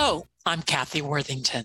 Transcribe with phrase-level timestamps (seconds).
[0.00, 1.64] Hello, I'm Kathy Worthington.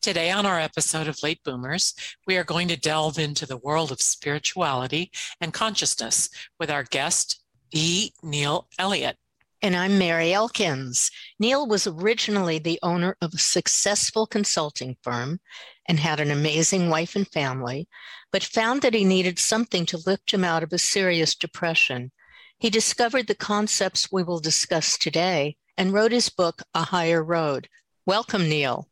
[0.00, 1.92] Today, on our episode of Late Boomers,
[2.26, 7.44] we are going to delve into the world of spirituality and consciousness with our guest,
[7.72, 8.12] E.
[8.22, 9.18] Neil Elliott.
[9.60, 11.10] And I'm Mary Elkins.
[11.38, 15.40] Neil was originally the owner of a successful consulting firm
[15.86, 17.86] and had an amazing wife and family,
[18.32, 22.12] but found that he needed something to lift him out of a serious depression.
[22.58, 27.68] He discovered the concepts we will discuss today and wrote his book, A Higher Road.
[28.06, 28.88] Welcome, Neil.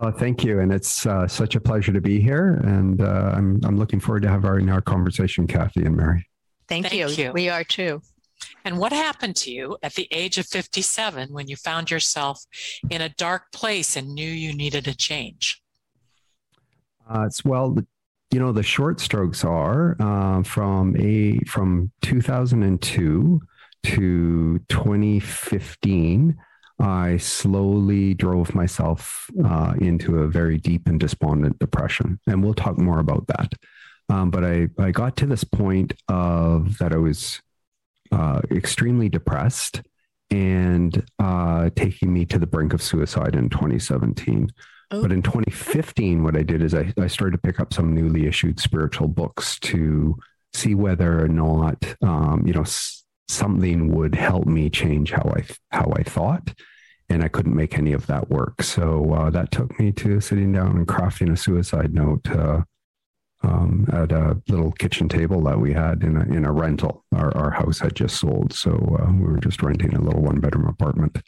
[0.00, 3.60] Oh, thank you, and it's uh, such a pleasure to be here, and uh, I'm
[3.64, 6.26] I'm looking forward to having our conversation, Kathy and Mary.
[6.68, 7.24] Thank, Thank you.
[7.24, 7.32] you.
[7.32, 8.02] We are too.
[8.64, 12.44] And what happened to you at the age of 57 when you found yourself
[12.90, 15.62] in a dark place and knew you needed a change?
[17.08, 17.76] Uh, it's well,
[18.32, 23.40] you know, the short strokes are uh, from a from 2002
[23.84, 26.36] to 2015.
[26.78, 32.78] I slowly drove myself uh, into a very deep and despondent depression, and we'll talk
[32.78, 33.52] more about that.
[34.08, 37.40] Um, but I I got to this point of that I was
[38.10, 39.82] uh, extremely depressed
[40.30, 44.50] and uh, taking me to the brink of suicide in 2017.
[44.90, 45.02] Oh.
[45.02, 48.26] But in 2015, what I did is I, I started to pick up some newly
[48.26, 50.18] issued spiritual books to
[50.52, 53.01] see whether or not, um, you know, s-
[53.32, 56.54] something would help me change how I how I thought,
[57.08, 58.62] and I couldn't make any of that work.
[58.62, 62.62] So uh, that took me to sitting down and crafting a suicide note uh,
[63.42, 67.04] um, at a little kitchen table that we had in a in a rental.
[67.14, 68.70] Our our house had just sold, so
[69.00, 71.18] uh, we were just renting a little one bedroom apartment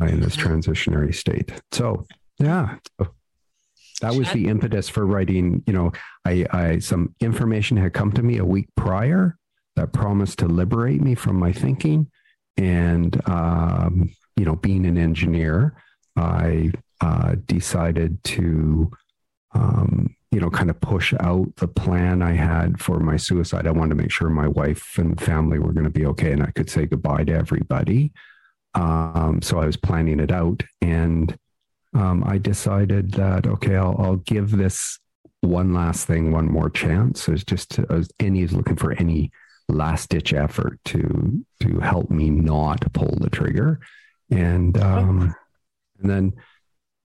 [0.00, 1.52] in this transitionary state.
[1.72, 2.06] So
[2.38, 2.76] yeah.
[4.00, 5.62] That was the impetus for writing.
[5.64, 5.92] You know,
[6.24, 9.38] I, I some information had come to me a week prior
[9.76, 12.10] that promised to liberate me from my thinking,
[12.56, 15.74] and um, you know, being an engineer,
[16.16, 18.90] I uh, decided to.
[19.54, 23.66] Um, you know, kind of push out the plan I had for my suicide.
[23.66, 26.42] I wanted to make sure my wife and family were going to be okay and
[26.42, 28.12] I could say goodbye to everybody.
[28.74, 30.62] Um, so I was planning it out.
[30.80, 31.36] And
[31.94, 34.98] um, I decided that, okay, I'll, I'll give this
[35.42, 37.28] one last thing one more chance.
[37.28, 39.30] It's just as any is looking for any
[39.72, 43.80] last ditch effort to to help me not pull the trigger.
[44.30, 45.34] And um,
[46.00, 46.32] and then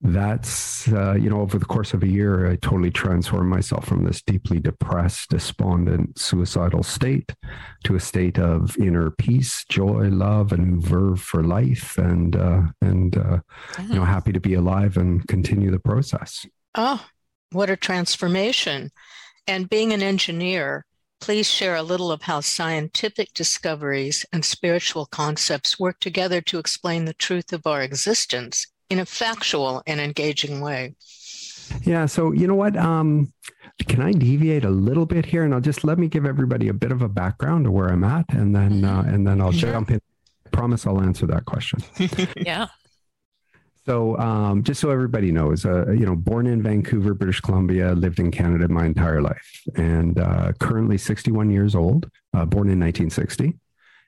[0.00, 4.04] that's uh, you know over the course of a year i totally transformed myself from
[4.04, 7.34] this deeply depressed despondent suicidal state
[7.82, 13.16] to a state of inner peace joy love and verve for life and uh, and
[13.18, 13.38] uh,
[13.88, 17.04] you know happy to be alive and continue the process Oh,
[17.50, 18.90] what a transformation.
[19.46, 20.84] And being an engineer,
[21.20, 27.04] please share a little of how scientific discoveries and spiritual concepts work together to explain
[27.04, 30.94] the truth of our existence in a factual and engaging way.
[31.82, 33.30] yeah so you know what um
[33.86, 36.72] can i deviate a little bit here and i'll just let me give everybody a
[36.72, 39.72] bit of a background of where i'm at and then uh, and then i'll Sure.
[39.72, 40.00] jump in
[40.46, 41.80] I promise i'll answer that question
[42.36, 42.68] Yeah.
[43.88, 48.20] So, um, just so everybody knows, uh, you know, born in Vancouver, British Columbia, lived
[48.20, 52.10] in Canada my entire life, and uh, currently 61 years old.
[52.36, 53.54] Uh, born in 1960,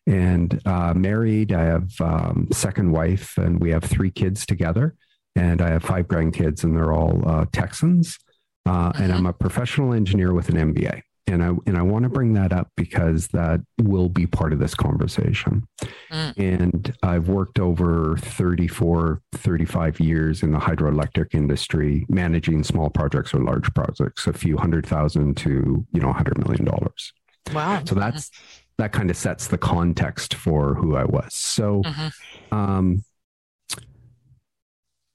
[0.06, 1.55] and uh, married.
[1.55, 4.94] I have um, second wife, and we have three kids together.
[5.34, 8.19] And I have five grandkids, and they're all uh, Texans.
[8.66, 9.16] Uh, And Mhm.
[9.16, 11.00] I'm a professional engineer with an MBA.
[11.31, 14.59] And I and I want to bring that up because that will be part of
[14.59, 15.65] this conversation.
[16.11, 16.35] Mm.
[16.37, 23.38] And I've worked over 34, 35 years in the hydroelectric industry, managing small projects or
[23.44, 27.12] large projects, a few hundred thousand to, you know, hundred million dollars.
[27.55, 27.82] Wow.
[27.85, 28.31] So that's
[28.79, 31.32] that kind of sets the context for who I was.
[31.35, 32.12] So Mhm.
[32.50, 33.05] um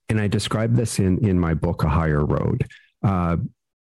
[0.07, 2.65] and I describe this in in my book, A Higher Road.
[3.03, 3.37] Uh,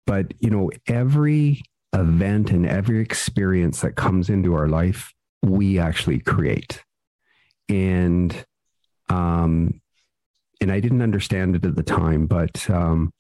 [0.08, 1.62] but you know, every
[1.96, 6.84] event and every experience that comes into our life, we actually create.
[7.70, 8.46] And
[9.10, 9.82] um,
[10.62, 13.12] and I didn't understand it at the time, but um,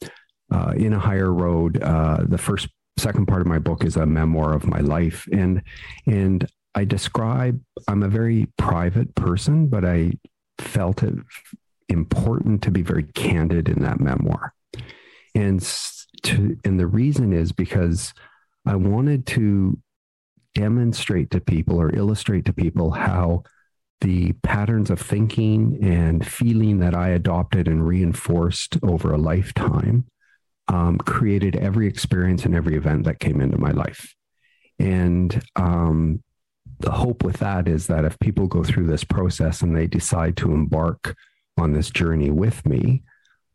[0.51, 2.67] uh, in a higher road, uh, the first
[2.97, 5.61] second part of my book is a memoir of my life, and
[6.05, 10.13] and I describe I'm a very private person, but I
[10.59, 11.15] felt it
[11.89, 14.53] important to be very candid in that memoir,
[15.33, 15.61] and
[16.23, 18.13] to and the reason is because
[18.65, 19.77] I wanted to
[20.53, 23.43] demonstrate to people or illustrate to people how
[24.01, 30.05] the patterns of thinking and feeling that I adopted and reinforced over a lifetime
[30.67, 34.15] um, created every experience and every event that came into my life.
[34.79, 36.23] And um,
[36.79, 40.37] the hope with that is that if people go through this process and they decide
[40.37, 41.15] to embark
[41.57, 43.03] on this journey with me,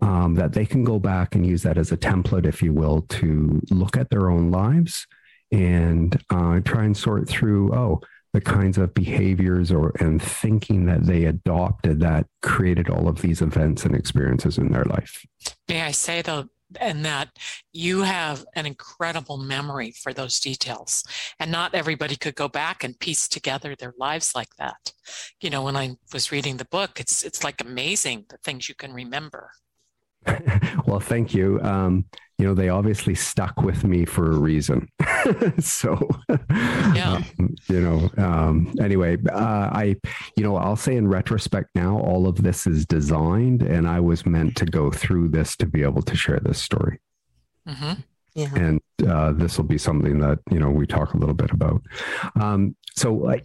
[0.01, 3.03] um, that they can go back and use that as a template, if you will,
[3.03, 5.07] to look at their own lives
[5.53, 8.01] and uh, try and sort through, oh,
[8.33, 13.43] the kinds of behaviors or and thinking that they adopted that created all of these
[13.43, 15.27] events and experiences in their life.
[15.69, 16.47] May I say though,
[16.81, 17.31] and that
[17.73, 21.03] you have an incredible memory for those details.
[21.41, 24.93] And not everybody could go back and piece together their lives like that.
[25.41, 28.75] You know, when I was reading the book, it's it's like amazing the things you
[28.75, 29.51] can remember.
[30.87, 31.61] well, thank you.
[31.63, 32.05] Um,
[32.41, 34.89] you know, they obviously stuck with me for a reason.
[35.59, 36.09] so,
[36.49, 37.23] yeah.
[37.39, 39.97] Um, you know, um, anyway, uh, I,
[40.37, 44.25] you know, I'll say in retrospect now, all of this is designed and I was
[44.25, 46.99] meant to go through this to be able to share this story.
[47.69, 48.01] Mm-hmm.
[48.35, 48.55] Yeah.
[48.55, 51.83] And uh, this will be something that, you know, we talk a little bit about.
[52.41, 53.37] Um, so, uh,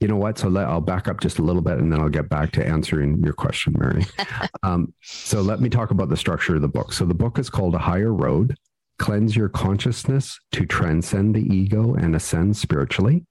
[0.00, 0.38] you know what?
[0.38, 2.66] So let, I'll back up just a little bit and then I'll get back to
[2.66, 4.04] answering your question, Mary.
[4.62, 6.92] um, so let me talk about the structure of the book.
[6.92, 8.56] So the book is called A Higher Road
[8.98, 13.24] Cleanse Your Consciousness to Transcend the Ego and Ascend Spiritually.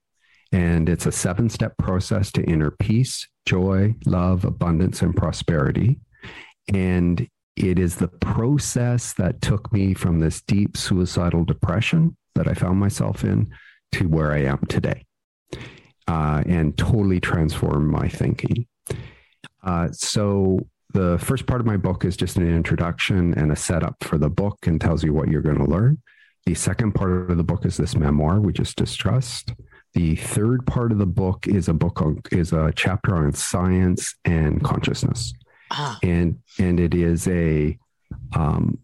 [0.52, 5.98] And it's a seven step process to inner peace, joy, love, abundance, and prosperity.
[6.72, 12.54] And it is the process that took me from this deep suicidal depression that I
[12.54, 13.50] found myself in
[13.92, 15.05] to where I am today
[16.06, 18.66] uh, and totally transform my thinking.
[19.62, 20.60] Uh, so
[20.92, 24.30] the first part of my book is just an introduction and a setup for the
[24.30, 26.00] book and tells you what you're going to learn.
[26.46, 29.52] The second part of the book is this memoir we just discussed.
[29.94, 34.14] The third part of the book is a book on is a chapter on science
[34.24, 35.32] and consciousness,
[35.70, 35.98] ah.
[36.02, 37.76] and and it is a
[38.34, 38.78] um,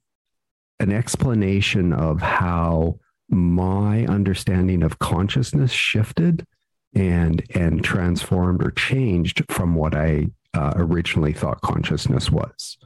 [0.81, 2.99] an explanation of how
[3.29, 6.45] my understanding of consciousness shifted
[6.95, 12.79] and and transformed or changed from what I uh, originally thought consciousness was.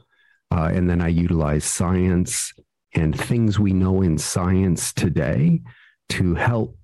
[0.51, 2.53] Uh, and then I utilize science
[2.93, 5.61] and things we know in science today
[6.09, 6.77] to help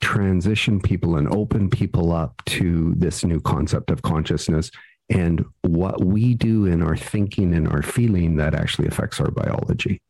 [0.00, 4.70] transition people and open people up to this new concept of consciousness
[5.08, 10.00] and what we do in our thinking and our feeling that actually affects our biology.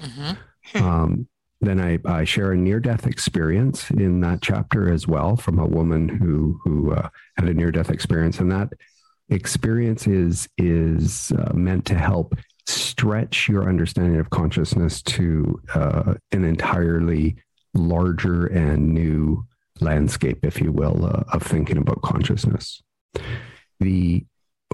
[0.00, 0.84] Mm-hmm.
[0.84, 1.28] Um,
[1.60, 5.66] then I, I share a near death experience in that chapter as well from a
[5.66, 8.72] woman who who uh, had a near death experience, and that
[9.28, 12.34] experience is is uh, meant to help
[12.66, 17.36] stretch your understanding of consciousness to uh, an entirely
[17.74, 19.44] larger and new
[19.80, 22.82] landscape, if you will, uh, of thinking about consciousness.
[23.80, 24.24] The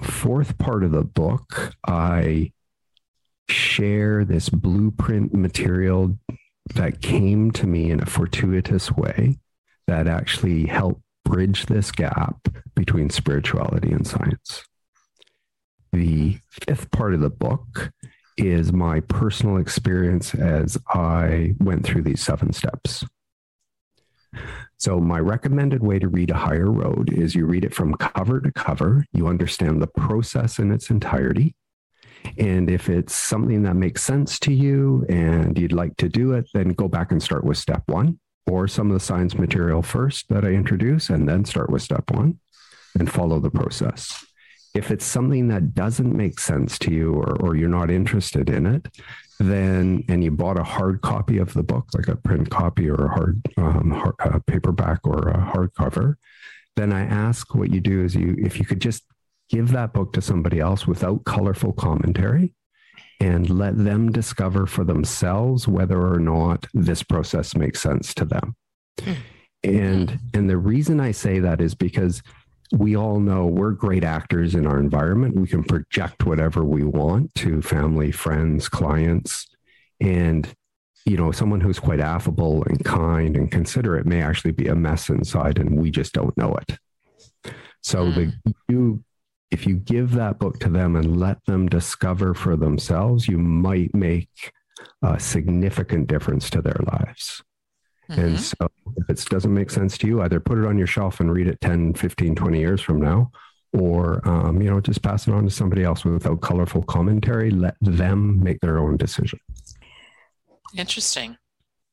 [0.03, 2.51] fourth part of the book, I
[3.49, 6.17] share this blueprint material
[6.73, 9.37] that came to me in a fortuitous way
[9.87, 14.63] that actually helped bridge this gap between spirituality and science.
[15.91, 17.91] The fifth part of the book
[18.37, 23.05] is my personal experience as I went through these seven steps.
[24.77, 28.41] So, my recommended way to read A Higher Road is you read it from cover
[28.41, 31.55] to cover, you understand the process in its entirety,
[32.37, 36.49] and if it's something that makes sense to you and you'd like to do it,
[36.53, 40.27] then go back and start with step one or some of the science material first
[40.29, 42.39] that I introduce and then start with step one
[42.97, 44.25] and follow the process.
[44.73, 48.65] If it's something that doesn't make sense to you or, or you're not interested in
[48.65, 48.87] it,
[49.39, 53.05] then and you bought a hard copy of the book, like a print copy or
[53.05, 56.15] a hard, um, hard uh, paperback or a hardcover,
[56.75, 59.03] then I ask what you do is you if you could just
[59.49, 62.53] give that book to somebody else without colorful commentary
[63.19, 68.55] and let them discover for themselves whether or not this process makes sense to them.
[69.01, 69.13] Hmm.
[69.63, 72.21] And and the reason I say that is because
[72.71, 75.35] we all know we're great actors in our environment.
[75.35, 79.47] We can project whatever we want to family, friends, clients.
[80.01, 80.47] And
[81.05, 85.09] you know, someone who's quite affable and kind and considerate may actually be a mess
[85.09, 87.53] inside, and we just don't know it.
[87.81, 88.15] So mm.
[88.15, 89.03] the you
[89.55, 93.95] if you give that book to them and let them discover for themselves, you might
[93.95, 94.51] make
[95.01, 97.41] a significant difference to their lives.
[98.09, 98.19] Mm-hmm.
[98.21, 101.21] And so if it doesn't make sense to you, either put it on your shelf
[101.21, 103.31] and read it 10, 15, 20 years from now,
[103.71, 107.49] or, um, you know, just pass it on to somebody else without colorful commentary.
[107.49, 109.39] Let them make their own decision.
[110.75, 111.37] Interesting.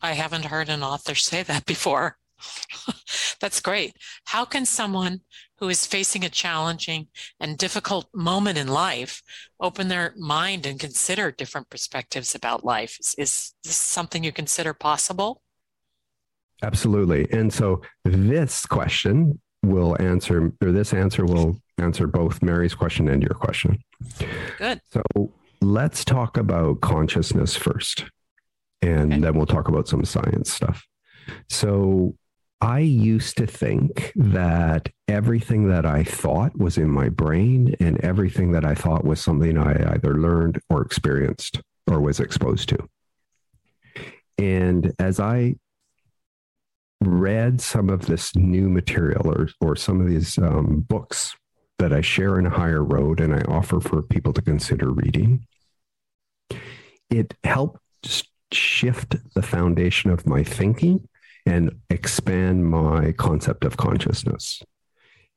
[0.01, 2.19] I haven't heard an author say that before.
[3.43, 3.97] That's great.
[4.27, 5.21] How can someone
[5.59, 7.09] who is facing a challenging
[7.41, 9.21] and difficult moment in life
[9.59, 12.97] open their mind and consider different perspectives about life?
[13.01, 15.43] Is, is this something you consider possible?
[16.63, 17.29] Absolutely.
[17.33, 23.21] And so this question will answer, or this answer will answer both Mary's question and
[23.25, 23.83] your question.
[24.57, 24.81] Good.
[24.93, 28.05] So let's talk about consciousness first,
[28.83, 29.21] and okay.
[29.21, 30.87] then we'll talk about some science stuff.
[31.49, 32.15] So
[32.63, 38.53] I used to think that everything that I thought was in my brain and everything
[38.53, 42.89] that I thought was something I either learned or experienced or was exposed to.
[44.39, 45.57] And as I
[47.01, 51.35] read some of this new material or, or some of these um, books
[51.81, 55.49] that I share in a higher road and I offer for people to consider reading,
[57.11, 57.81] it helped
[58.53, 61.09] shift the foundation of my thinking
[61.47, 64.63] and expand my concept of consciousness.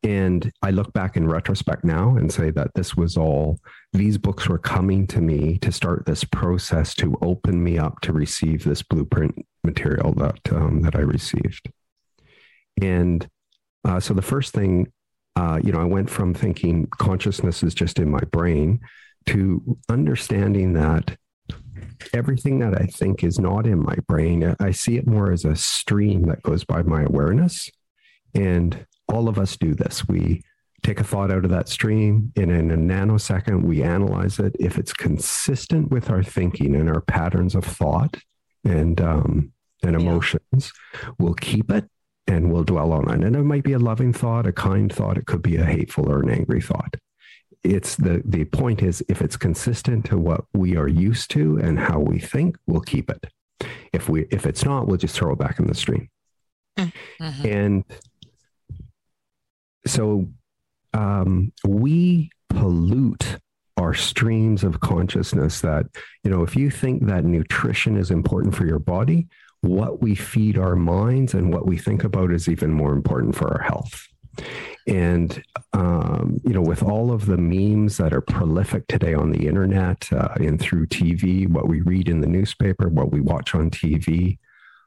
[0.04, 3.60] And I look back in retrospect now and say that this was all,
[3.92, 8.14] these books were coming to me to start this process to open me up to
[8.14, 11.72] receive this blueprint material that, um, that I received.
[12.80, 13.28] And
[13.84, 14.92] uh, so the first thing,
[15.36, 18.82] uh, you know, I went from thinking consciousness is just in my brain
[19.28, 21.18] to understanding that
[22.14, 24.56] everything that I think is not in my brain.
[24.60, 27.70] I see it more as a stream that goes by my awareness.
[28.34, 30.08] And all of us do this.
[30.08, 30.42] We
[30.84, 34.56] take a thought out of that stream, and in a nanosecond, we analyze it.
[34.60, 38.18] If it's consistent with our thinking and our patterns of thought
[38.64, 39.52] and, um,
[39.84, 41.10] and emotions, yeah.
[41.18, 41.86] we'll keep it
[42.28, 43.24] and we'll dwell on it.
[43.24, 46.10] And it might be a loving thought, a kind thought, it could be a hateful
[46.10, 46.96] or an angry thought
[47.66, 51.80] it's the the point is if it's consistent to what we are used to and
[51.80, 53.26] how we think we'll keep it.
[53.94, 56.10] If we if it's not we'll just throw it back in the stream.
[56.78, 57.46] Mm-hmm.
[57.46, 57.84] and
[59.88, 60.28] so
[60.94, 63.38] um, we pollute
[63.78, 65.86] our streams of consciousness that
[66.24, 69.28] you know if you think that nutrition is important for your body
[69.62, 73.52] what we feed our minds and what we think about is even more important for
[73.54, 74.08] our health
[74.88, 79.48] and, um, you know, with all of the memes that are prolific today on the
[79.48, 83.70] internet uh, and through TV, what we read in the newspaper, what we watch on
[83.70, 84.38] TV,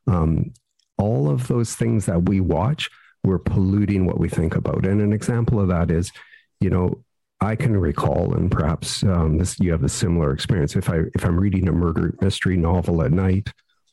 [0.07, 0.53] um,
[0.99, 2.89] all of those things that we watch,
[3.25, 4.87] we're polluting what we think about.
[4.87, 6.13] And an example of that is,
[6.61, 7.03] you know,
[7.41, 10.75] I can recall, and perhaps um, this you have a similar experience.
[10.75, 13.53] If I if I'm reading a murder mystery novel at night,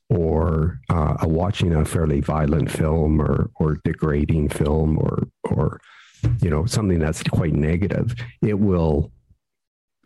[0.10, 5.80] or uh, watching a fairly violent film or or degrading film or or
[6.42, 9.12] you know something that's quite negative it will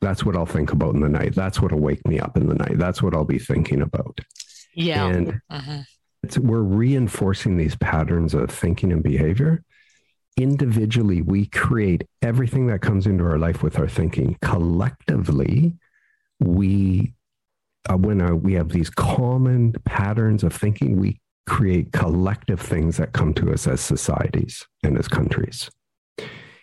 [0.01, 1.35] that's what i'll think about in the night.
[1.35, 2.77] That's what'll wake me up in the night.
[2.77, 4.19] That's what i'll be thinking about.
[4.73, 5.07] Yeah.
[5.07, 5.83] And uh-huh.
[6.39, 9.63] we're reinforcing these patterns of thinking and behavior.
[10.37, 14.37] Individually we create everything that comes into our life with our thinking.
[14.41, 15.75] Collectively
[16.39, 17.13] we
[17.89, 23.13] uh, when uh, we have these common patterns of thinking, we create collective things that
[23.13, 25.69] come to us as societies and as countries.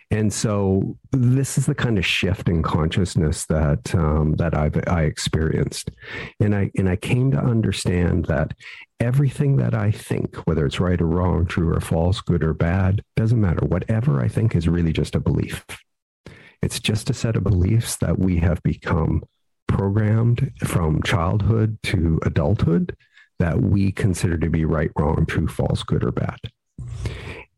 [0.09, 5.03] And so this is the kind of shift in consciousness that um, that I've I
[5.03, 5.91] experienced,
[6.39, 8.53] and I and I came to understand that
[9.01, 13.03] everything that I think, whether it's right or wrong, true or false, good or bad,
[13.17, 13.65] doesn't matter.
[13.65, 15.65] Whatever I think is really just a belief.
[16.61, 19.23] It's just a set of beliefs that we have become
[19.67, 22.95] programmed from childhood to adulthood
[23.39, 26.39] that we consider to be right, wrong, true, false, good, or bad.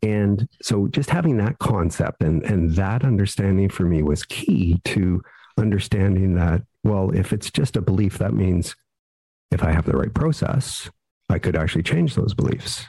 [0.01, 5.21] And so just having that concept and, and that understanding for me was key to
[5.57, 8.75] understanding that, well, if it's just a belief, that means
[9.51, 10.89] if I have the right process,
[11.29, 12.85] I could actually change those beliefs.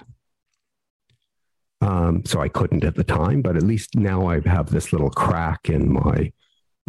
[1.81, 5.11] Um, so I couldn't at the time, but at least now I have this little
[5.11, 6.33] crack in my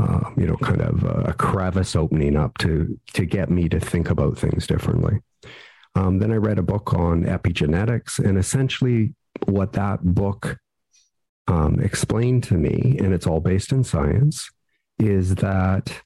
[0.02, 4.10] uh, you know, kind of a crevice opening up to to get me to think
[4.10, 5.20] about things differently.
[5.96, 9.14] Um, then I read a book on epigenetics, and essentially,
[9.46, 10.58] what that book
[11.48, 14.50] um, explained to me, and it's all based in science,
[15.00, 16.02] is that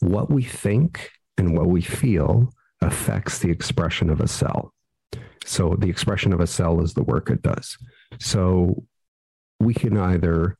[0.00, 4.72] what we think and what we feel affects the expression of a cell.
[5.44, 7.76] So the expression of a cell is the work it does.
[8.20, 8.84] So
[9.60, 10.56] we can either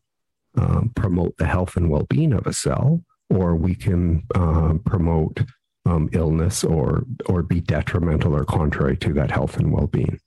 [0.56, 5.42] um, promote the health and well being of a cell, or we can um, promote
[5.86, 10.18] um, illness or or be detrimental or contrary to that health and well being.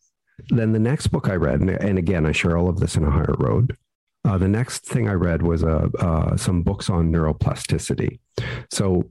[0.49, 3.03] Then the next book I read, and, and again I share all of this in
[3.03, 3.75] a higher road.
[4.23, 8.19] Uh, the next thing I read was uh, uh, some books on neuroplasticity.
[8.71, 9.09] So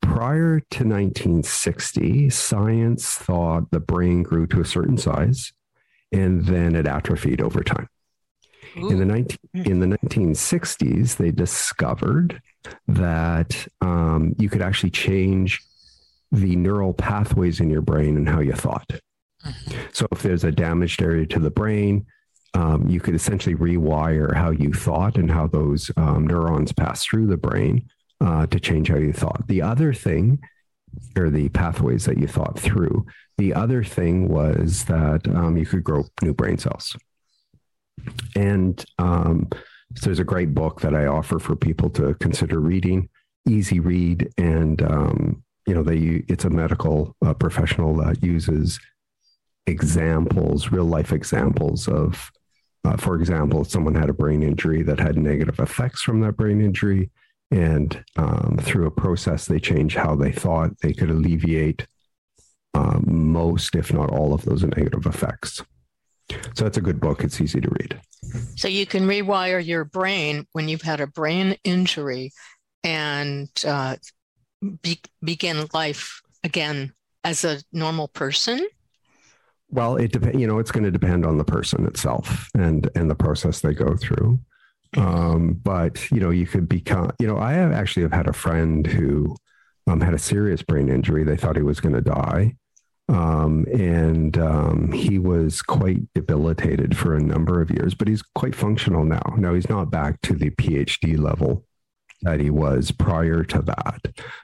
[0.00, 5.52] prior to 1960, science thought the brain grew to a certain size
[6.12, 7.88] and then it atrophied over time.
[8.76, 8.90] Ooh.
[8.90, 12.40] In the 19, in the 1960s, they discovered
[12.86, 15.60] that um, you could actually change
[16.30, 18.90] the neural pathways in your brain and how you thought.
[19.44, 19.78] Mm-hmm.
[19.92, 22.06] So if there's a damaged area to the brain,
[22.54, 27.26] um, you could essentially rewire how you thought and how those um, neurons pass through
[27.26, 27.88] the brain
[28.20, 29.46] uh, to change how you thought.
[29.48, 30.40] The other thing,
[31.16, 33.06] or the pathways that you thought through,
[33.36, 36.96] the other thing was that um, you could grow new brain cells.
[38.36, 39.48] And um,
[39.96, 43.08] so there's a great book that I offer for people to consider reading,
[43.46, 48.78] easy read, and um, you know they it's a medical uh, professional that uses
[49.66, 52.30] examples, real life examples of,
[52.84, 56.36] uh, for example, if someone had a brain injury that had negative effects from that
[56.36, 57.10] brain injury,
[57.50, 61.86] and um, through a process they changed how they thought they could alleviate
[62.74, 65.62] um, most, if not all, of those negative effects.
[66.54, 67.24] So that's a good book.
[67.24, 68.00] It's easy to read.
[68.56, 72.32] So you can rewire your brain when you've had a brain injury
[72.84, 73.96] and uh,
[74.82, 76.92] be- begin life again
[77.24, 78.66] as a normal person.
[79.70, 80.38] Well, it depends.
[80.38, 83.74] You know, it's going to depend on the person itself and and the process they
[83.74, 84.40] go through.
[84.96, 87.10] Um, but you know, you could become.
[87.18, 89.36] You know, I have actually have had a friend who
[89.86, 91.22] um, had a serious brain injury.
[91.24, 92.56] They thought he was going to die,
[93.08, 98.54] um, and um, he was quite debilitated for a number of years, but he's quite
[98.54, 99.34] functional now.
[99.36, 101.64] Now he's not back to the PhD level
[102.22, 104.00] that he was prior to that,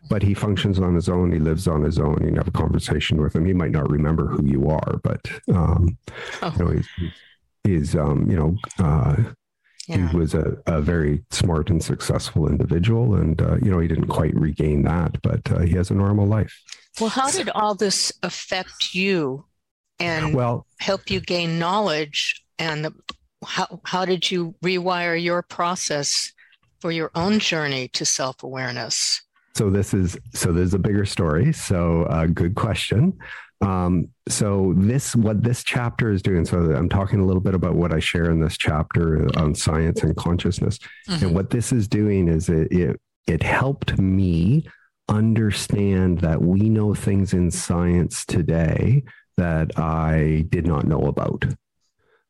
[0.08, 1.32] but he functions on his own.
[1.32, 2.18] He lives on his own.
[2.20, 3.44] You can have a conversation with him.
[3.44, 5.20] He might not remember who you are, but
[5.52, 5.98] um,
[6.40, 6.54] oh.
[6.56, 6.88] you know, he's,
[7.64, 9.16] he's um, you know, uh,
[9.88, 10.08] yeah.
[10.08, 14.08] he was a, a, very smart and successful individual, and uh, you know, he didn't
[14.08, 16.56] quite regain that, but uh, he has a normal life.
[17.00, 19.44] Well, how did all this affect you
[19.98, 22.42] and well, help you gain knowledge?
[22.58, 22.88] And
[23.44, 26.32] how, how did you rewire your process
[26.80, 29.22] for your own journey to self awareness?
[29.56, 31.52] So this is so there's a bigger story.
[31.52, 33.16] So uh, good question.
[33.60, 36.44] Um, so this what this chapter is doing.
[36.44, 40.02] So I'm talking a little bit about what I share in this chapter on science
[40.02, 40.78] and consciousness,
[41.08, 41.24] mm-hmm.
[41.24, 44.66] and what this is doing is it, it it helped me
[45.08, 49.04] understand that we know things in science today
[49.36, 51.44] that I did not know about.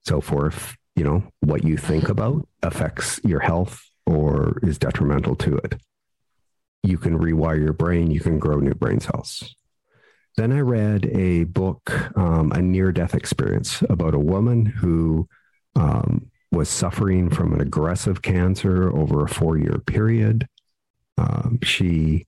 [0.03, 0.53] So, for
[0.97, 5.77] you know, what you think about affects your health or is detrimental to it.
[6.83, 9.55] You can rewire your brain, you can grow new brain cells.
[10.37, 15.29] Then I read a book, um, a near death experience about a woman who
[15.77, 20.49] um, was suffering from an aggressive cancer over a four year period.
[21.17, 22.27] Um, she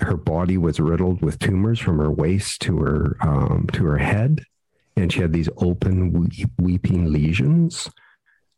[0.00, 4.44] her body was riddled with tumors from her waist to her um, to her head,
[4.96, 7.90] and she had these open weeping lesions.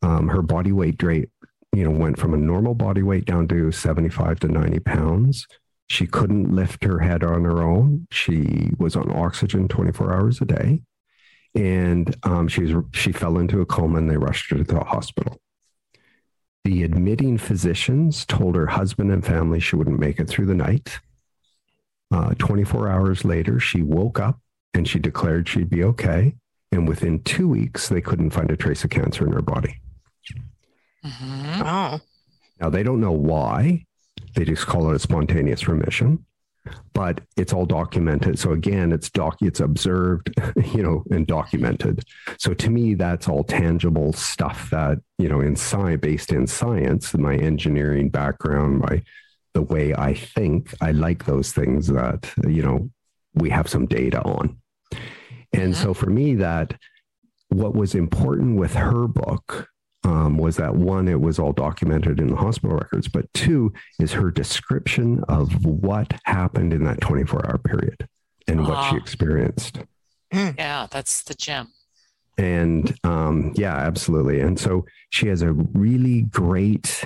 [0.02, 1.30] Um, her body weight rate,
[1.72, 5.46] you know, went from a normal body weight down to seventy five to ninety pounds.
[5.88, 8.08] She couldn't lift her head on her own.
[8.10, 10.82] She was on oxygen twenty four hours a day,
[11.54, 14.80] and um, she was she fell into a coma, and they rushed her to the
[14.80, 15.40] hospital.
[16.66, 20.98] The admitting physicians told her husband and family she wouldn't make it through the night.
[22.10, 24.40] Uh, 24 hours later, she woke up
[24.74, 26.34] and she declared she'd be okay.
[26.72, 29.80] And within two weeks, they couldn't find a trace of cancer in her body.
[31.04, 31.62] Mm-hmm.
[31.64, 32.00] Oh.
[32.60, 33.84] Now, they don't know why.
[34.34, 36.24] They just call it a spontaneous remission
[36.92, 38.38] but it's all documented.
[38.38, 40.32] So again, it's doc, it's observed,
[40.74, 42.04] you know, and documented.
[42.38, 47.14] So to me, that's all tangible stuff that you know, in science, based in science,
[47.14, 49.02] my engineering background, my
[49.54, 52.90] the way I think, I like those things that you know
[53.34, 54.58] we have some data on.
[55.52, 56.74] And so for me, that
[57.48, 59.68] what was important with her book
[60.06, 64.12] um, was that one, it was all documented in the hospital records, but two is
[64.12, 68.08] her description of what happened in that 24 hour period
[68.46, 69.80] and uh, what she experienced.
[70.32, 70.50] Hmm.
[70.56, 71.72] Yeah, that's the gem.
[72.38, 74.40] And um, yeah, absolutely.
[74.40, 77.04] And so she has a really great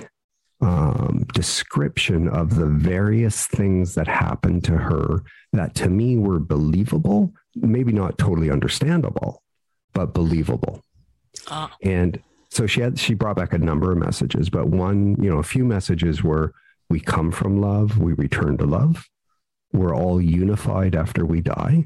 [0.60, 5.22] um, description of the various things that happened to her
[5.54, 9.42] that to me were believable, maybe not totally understandable,
[9.94, 10.84] but believable.
[11.48, 11.68] Uh.
[11.82, 15.38] And so she had she brought back a number of messages, but one, you know,
[15.38, 16.52] a few messages were
[16.88, 19.08] we come from love, we return to love,
[19.72, 21.84] we're all unified after we die.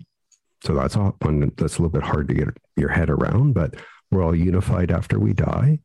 [0.65, 3.75] So that's one that's a little bit hard to get your head around, but
[4.11, 5.81] we're all unified after we die,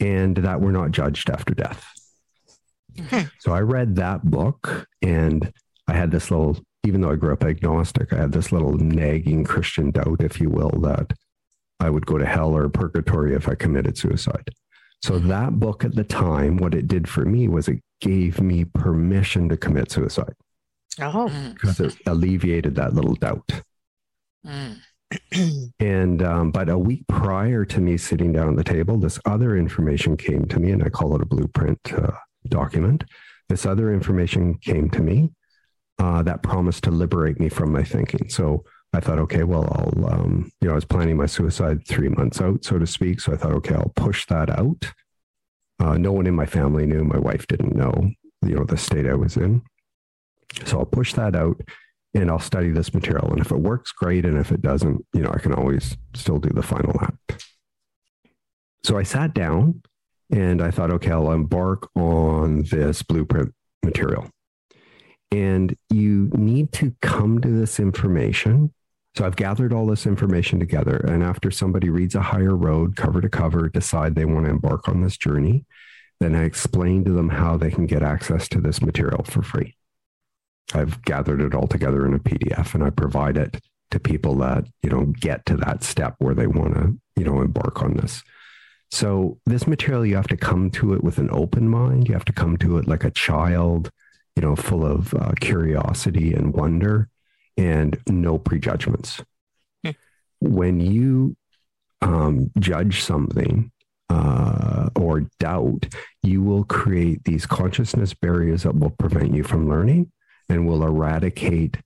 [0.00, 1.86] and that we're not judged after death.
[3.10, 3.22] Hmm.
[3.38, 5.52] So I read that book and
[5.86, 9.44] I had this little, even though I grew up agnostic, I had this little nagging
[9.44, 11.12] Christian doubt, if you will, that
[11.80, 14.50] I would go to hell or purgatory if I committed suicide.
[15.02, 18.64] So that book at the time, what it did for me was it gave me
[18.64, 20.34] permission to commit suicide.
[21.00, 23.48] Oh, because it alleviated that little doubt.
[24.44, 24.78] Mm.
[25.80, 29.56] and um, but a week prior to me sitting down at the table, this other
[29.56, 31.78] information came to me, and I call it a blueprint.
[31.92, 32.10] Uh,
[32.48, 33.04] document.
[33.48, 35.30] This other information came to me
[35.98, 38.28] uh, that promised to liberate me from my thinking.
[38.28, 42.08] So I thought, okay, well, I'll, um, you know, I was planning my suicide three
[42.08, 43.20] months out, so to speak.
[43.20, 44.92] So I thought, okay, I'll push that out.
[45.78, 47.04] Uh, no one in my family knew.
[47.04, 48.10] My wife didn't know,
[48.42, 49.62] you know, the state I was in.
[50.64, 51.60] So I'll push that out
[52.14, 53.30] and I'll study this material.
[53.30, 54.24] And if it works, great.
[54.24, 57.46] And if it doesn't, you know, I can always still do the final act.
[58.84, 59.82] So I sat down
[60.30, 64.30] and I thought, okay, I'll embark on this blueprint material.
[65.30, 68.72] And you need to come to this information.
[69.18, 70.98] So I've gathered all this information together.
[70.98, 74.88] And after somebody reads a higher road cover to cover, decide they want to embark
[74.88, 75.64] on this journey,
[76.20, 79.74] then I explain to them how they can get access to this material for free.
[80.72, 84.68] I've gathered it all together in a PDF and I provide it to people that,
[84.84, 88.22] you know, get to that step where they want to, you know, embark on this.
[88.92, 92.06] So this material, you have to come to it with an open mind.
[92.06, 93.90] You have to come to it like a child,
[94.36, 97.08] you know, full of uh, curiosity and wonder
[97.58, 99.20] and no prejudgments.
[99.84, 99.90] Hmm.
[100.40, 101.36] When you
[102.00, 103.72] um, judge something
[104.08, 105.86] uh, or doubt,
[106.22, 110.10] you will create these consciousness barriers that will prevent you from learning
[110.48, 111.76] and will eradicate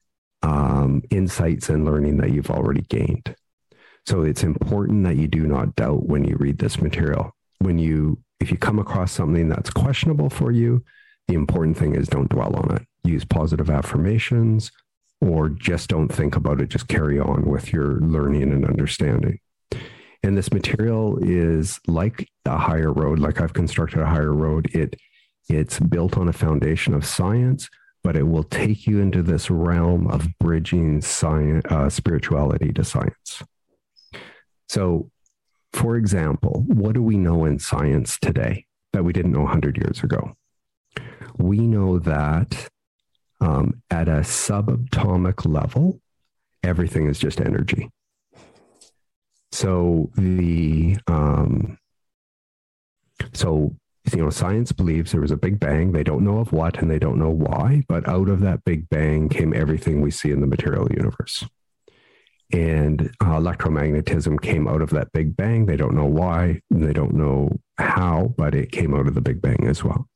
[0.42, 3.34] um, insights and learning that you've already gained.
[4.04, 7.34] So it's important that you do not doubt when you read this material.
[7.60, 10.84] When you, if you come across something that's questionable for you,
[11.28, 12.82] the important thing is don't dwell on it.
[13.04, 14.72] Use positive affirmations
[15.22, 16.68] or just don't think about it.
[16.68, 19.38] Just carry on with your learning and understanding.
[20.24, 24.66] And this material is like a higher road, like I've constructed a higher road.
[24.74, 24.96] It,
[25.48, 27.68] it's built on a foundation of science,
[28.02, 33.44] but it will take you into this realm of bridging science, uh, spirituality to science.
[34.68, 35.08] So,
[35.72, 40.02] for example, what do we know in science today that we didn't know 100 years
[40.02, 40.36] ago?
[41.38, 42.68] We know that
[43.42, 46.00] um, at a subatomic level,
[46.62, 47.90] everything is just energy.
[49.50, 51.76] So the um,
[53.32, 53.74] so
[54.12, 55.92] you know science believes there was a big bang.
[55.92, 58.88] They don't know of what and they don't know why, but out of that big
[58.88, 61.44] bang came everything we see in the material universe
[62.52, 65.66] and uh, electromagnetism came out of that big bang.
[65.66, 69.40] They don't know why, they don't know how, but it came out of the big
[69.40, 70.06] bang as well.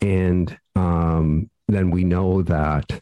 [0.00, 3.00] And um, then we know that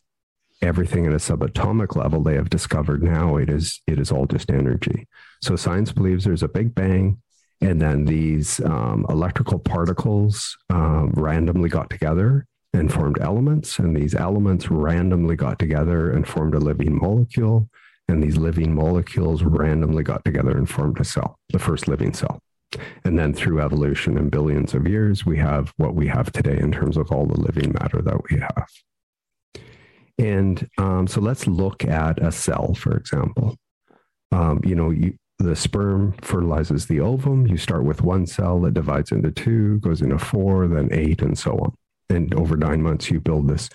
[0.62, 4.50] everything at a subatomic level they have discovered now it is it is all just
[4.50, 5.06] energy.
[5.42, 7.20] So science believes there's a big bang,
[7.60, 14.14] and then these um, electrical particles um, randomly got together and formed elements, and these
[14.14, 17.68] elements randomly got together and formed a living molecule
[18.10, 22.40] and these living molecules randomly got together and formed a cell, the first living cell.
[23.04, 26.72] And then through evolution and billions of years, we have what we have today in
[26.72, 28.68] terms of all the living matter that we have.
[30.18, 33.56] And um, so let's look at a cell, for example.
[34.32, 37.46] Um, you know, you, the sperm fertilizes the ovum.
[37.46, 41.38] You start with one cell that divides into two, goes into four, then eight, and
[41.38, 41.74] so on.
[42.10, 43.70] And over nine months, you build this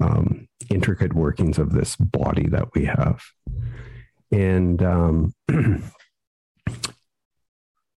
[0.00, 3.22] um, intricate workings of this body that we have.
[4.30, 5.34] And um,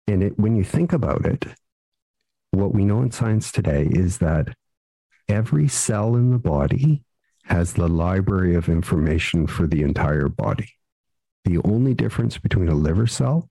[0.08, 1.46] and it, when you think about it,
[2.52, 4.50] what we know in science today is that
[5.28, 7.04] every cell in the body
[7.46, 10.70] has the library of information for the entire body.
[11.46, 13.50] The only difference between a liver cell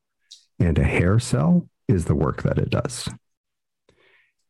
[0.58, 3.08] and a hair cell is the work that it does.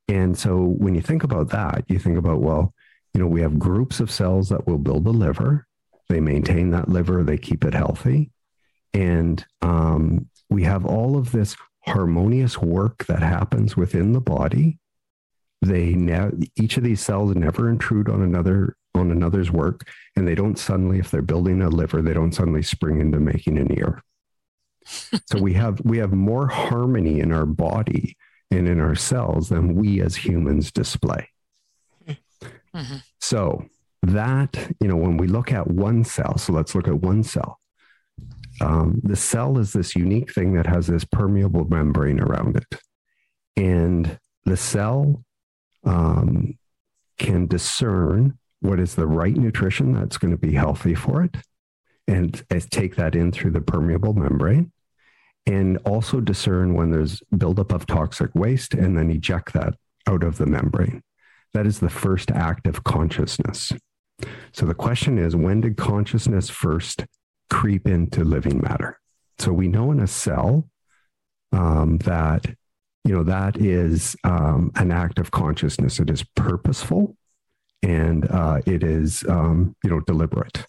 [0.08, 2.74] And so when you think about that, you think about, well,
[3.14, 5.66] you know, we have groups of cells that will build the liver.
[6.08, 8.30] They maintain that liver, they keep it healthy.
[8.92, 14.78] And um, we have all of this harmonious work that happens within the body.
[15.60, 20.34] They ne- each of these cells never intrude on another on another's work and they
[20.34, 24.02] don't suddenly if they're building a liver they don't suddenly spring into making an ear
[24.84, 28.16] so we have we have more harmony in our body
[28.50, 31.28] and in our cells than we as humans display.
[32.74, 32.96] Mm-hmm.
[33.20, 33.66] so
[34.02, 37.60] that you know when we look at one cell so let's look at one cell
[38.60, 42.80] um, the cell is this unique thing that has this permeable membrane around it
[43.56, 45.24] and the cell
[45.84, 46.58] um,
[47.18, 51.36] can discern what is the right nutrition that's going to be healthy for it
[52.08, 54.72] and take that in through the permeable membrane
[55.46, 59.74] and also discern when there's buildup of toxic waste and then eject that
[60.06, 61.02] out of the membrane.
[61.54, 63.72] That is the first act of consciousness.
[64.52, 67.04] So the question is when did consciousness first
[67.52, 68.98] creep into living matter?
[69.38, 70.68] So we know in a cell
[71.52, 72.46] um, that
[73.04, 75.98] you know that is um, an act of consciousness.
[75.98, 77.16] It is purposeful
[77.82, 80.66] and uh, it is um, you know deliberate.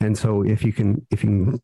[0.00, 1.60] And so if you can if you can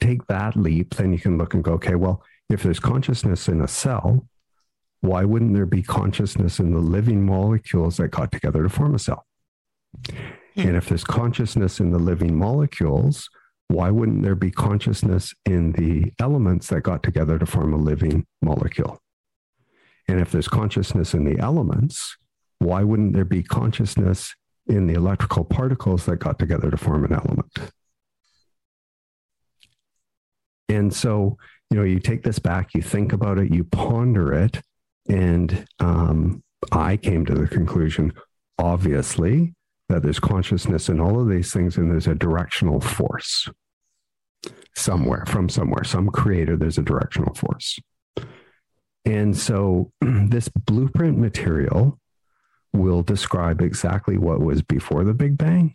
[0.00, 3.60] take that leap, then you can look and go, okay, well, if there's consciousness in
[3.60, 4.26] a cell,
[5.00, 8.98] why wouldn't there be consciousness in the living molecules that got together to form a
[8.98, 9.24] cell?
[10.04, 10.20] Hmm.
[10.56, 13.28] And if there's consciousness in the living molecules,
[13.72, 18.26] why wouldn't there be consciousness in the elements that got together to form a living
[18.42, 19.00] molecule?
[20.08, 22.16] And if there's consciousness in the elements,
[22.58, 24.34] why wouldn't there be consciousness
[24.66, 27.72] in the electrical particles that got together to form an element?
[30.68, 31.38] And so,
[31.70, 34.60] you know, you take this back, you think about it, you ponder it.
[35.08, 38.12] And um, I came to the conclusion,
[38.58, 39.54] obviously,
[39.88, 43.48] that there's consciousness in all of these things, and there's a directional force
[44.74, 47.78] somewhere from somewhere, some creator, there's a directional force.
[49.04, 51.98] And so this blueprint material
[52.72, 55.74] will describe exactly what was before the Big Bang,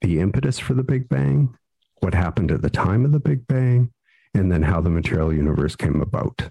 [0.00, 1.56] the impetus for the Big Bang,
[2.00, 3.92] what happened at the time of the Big Bang,
[4.34, 6.48] and then how the material universe came about.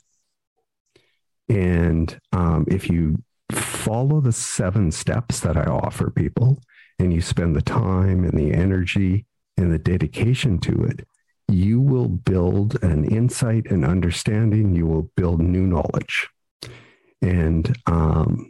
[1.49, 6.59] And um, if you follow the seven steps that I offer people,
[6.99, 9.25] and you spend the time and the energy
[9.57, 11.07] and the dedication to it,
[11.47, 14.73] you will build an insight and understanding.
[14.75, 16.29] You will build new knowledge.
[17.21, 18.49] And um,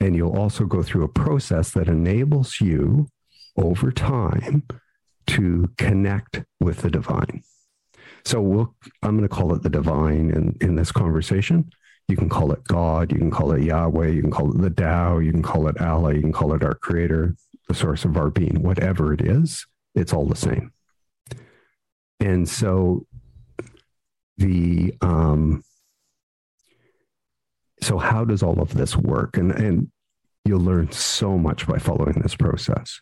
[0.00, 3.08] and you'll also go through a process that enables you
[3.56, 4.66] over time
[5.26, 7.42] to connect with the divine.
[8.24, 11.70] So we'll, I'm going to call it the divine in, in this conversation.
[12.08, 14.70] You can call it God, you can call it Yahweh, you can call it the
[14.70, 17.36] Tao, you can call it Allah, you can call it our creator,
[17.68, 20.72] the source of our being, whatever it is, it's all the same.
[22.20, 23.06] And so
[24.36, 25.62] the um
[27.82, 29.36] so how does all of this work?
[29.36, 29.90] And and
[30.44, 33.00] you'll learn so much by following this process.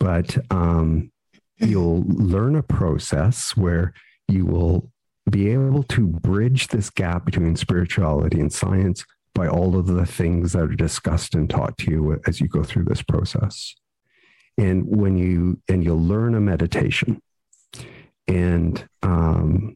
[0.00, 1.12] But um
[1.58, 3.92] you'll learn a process where
[4.28, 4.90] you will
[5.28, 10.52] be able to bridge this gap between spirituality and science by all of the things
[10.52, 13.74] that are discussed and taught to you as you go through this process.
[14.56, 17.22] And when you and you'll learn a meditation,
[18.28, 19.74] and um,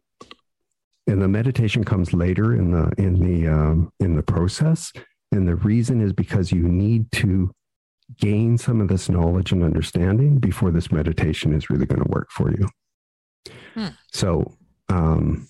[1.07, 4.93] and the meditation comes later in the in the um, in the process,
[5.33, 7.51] and the reason is because you need to
[8.19, 12.29] gain some of this knowledge and understanding before this meditation is really going to work
[12.31, 12.69] for you.
[13.75, 13.95] Hmm.
[14.13, 14.53] So,
[14.91, 15.49] um,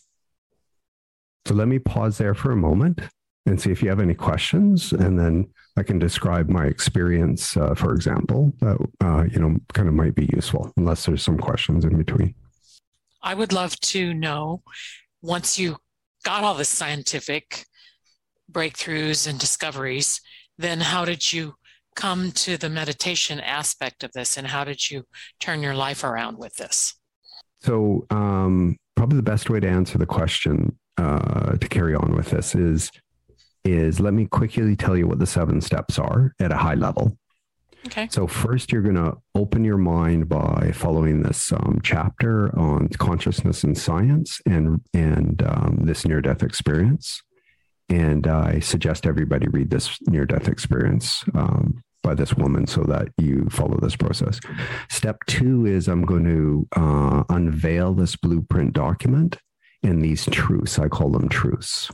[1.47, 3.01] so let me pause there for a moment
[3.47, 7.75] and see if you have any questions, and then I can describe my experience, uh,
[7.75, 11.85] for example, that uh, you know kind of might be useful, unless there's some questions
[11.85, 12.35] in between.
[13.23, 14.63] I would love to know
[15.23, 15.77] once you
[16.25, 17.65] got all the scientific
[18.51, 20.21] breakthroughs and discoveries,
[20.59, 21.55] then how did you
[21.95, 25.05] come to the meditation aspect of this and how did you
[25.41, 26.95] turn your life around with this?
[27.61, 32.31] So, um, probably the best way to answer the question uh, to carry on with
[32.31, 32.91] this is
[33.65, 37.17] is let me quickly tell you what the seven steps are at a high level.
[37.87, 38.09] Okay.
[38.11, 43.64] So first, you're going to open your mind by following this um, chapter on consciousness
[43.64, 47.23] and science and and um, this near death experience.
[47.88, 53.09] And I suggest everybody read this near death experience um, by this woman so that
[53.18, 54.40] you follow this process.
[54.88, 59.38] Step two is I'm going to uh, unveil this blueprint document
[59.83, 60.79] and these truths.
[60.79, 61.90] I call them truths.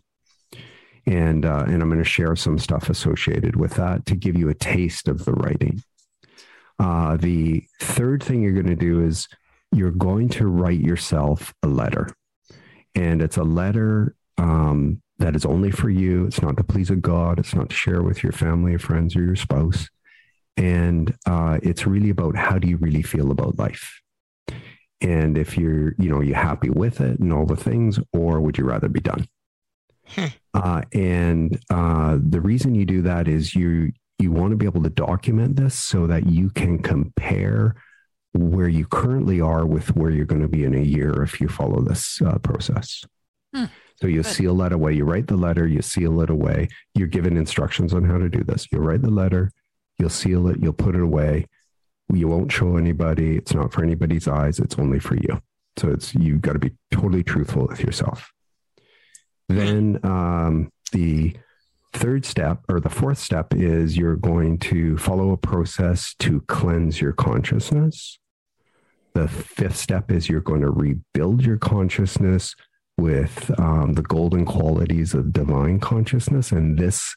[1.09, 4.51] And, uh, and I'm going to share some stuff associated with that to give you
[4.51, 5.83] a taste of the writing.
[6.79, 9.27] Uh, the third thing you're going to do is
[9.73, 12.11] you're going to write yourself a letter.
[12.95, 16.27] And it's a letter um, that is only for you.
[16.27, 17.39] It's not to please a God.
[17.39, 19.89] It's not to share with your family, or friends, or your spouse.
[20.59, 24.03] And uh, it's really about how do you really feel about life?
[25.01, 28.59] And if you're, you know, you happy with it and all the things, or would
[28.59, 29.27] you rather be done?
[30.09, 30.27] Hmm.
[30.55, 34.83] Uh, and uh, the reason you do that is you you want to be able
[34.83, 37.77] to document this so that you can compare
[38.33, 41.49] where you currently are with where you're going to be in a year if you
[41.49, 43.05] follow this uh, process.
[43.55, 43.67] Hmm.
[43.97, 44.33] So you Good.
[44.33, 44.93] seal that away.
[44.93, 46.69] You write the letter, you seal it away.
[46.95, 48.67] You're given instructions on how to do this.
[48.71, 49.53] You'll write the letter,
[49.99, 51.47] you'll seal it, you'll put it away.
[52.13, 53.37] You won't show anybody.
[53.37, 54.59] It's not for anybody's eyes.
[54.59, 55.43] It's only for you.
[55.77, 58.33] So it's you've got to be totally truthful with yourself.
[59.49, 61.37] Then um, the
[61.93, 67.01] third step or the fourth step is you're going to follow a process to cleanse
[67.01, 68.19] your consciousness.
[69.15, 72.55] The fifth step is you're going to rebuild your consciousness
[72.99, 76.53] with um, the golden qualities of divine consciousness.
[76.53, 77.15] And this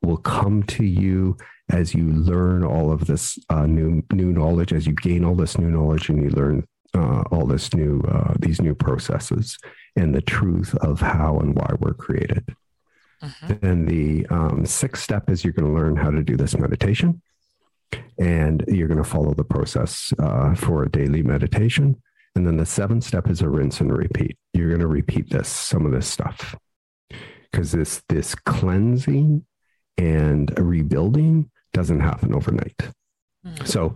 [0.00, 1.36] will come to you
[1.70, 5.58] as you learn all of this uh, new new knowledge, as you gain all this
[5.58, 9.58] new knowledge, and you learn uh, all this new uh, these new processes
[9.96, 12.54] and the truth of how and why we're created.
[13.22, 13.54] Mm-hmm.
[13.60, 17.22] Then the um, sixth step is you're going to learn how to do this meditation,
[18.18, 22.02] and you're going to follow the process uh, for a daily meditation.
[22.34, 24.36] And then the seventh step is a rinse and repeat.
[24.52, 26.56] You're going to repeat this, some of this stuff.
[27.50, 29.46] Because this this cleansing
[29.96, 32.90] and rebuilding doesn't happen overnight.
[33.46, 33.64] Mm.
[33.64, 33.94] So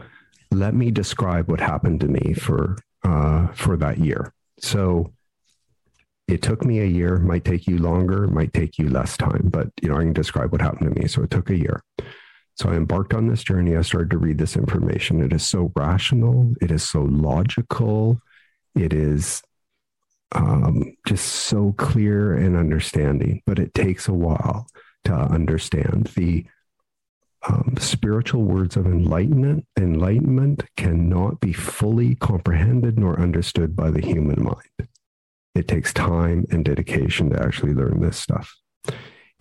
[0.52, 4.32] let me describe what happened to me for uh, for that year.
[4.60, 5.12] So
[6.28, 9.68] it took me a year, might take you longer, might take you less time, but
[9.82, 11.08] you know, I can describe what happened to me.
[11.08, 11.82] So it took a year.
[12.56, 13.76] So I embarked on this journey.
[13.76, 15.22] I started to read this information.
[15.22, 18.20] It is so rational, it is so logical,
[18.74, 19.42] it is
[20.32, 24.66] um, just so clear and understanding, but it takes a while
[25.04, 26.44] to understand the
[27.48, 29.64] um, spiritual words of enlightenment.
[29.78, 34.88] Enlightenment cannot be fully comprehended nor understood by the human mind.
[35.58, 38.54] It takes time and dedication to actually learn this stuff.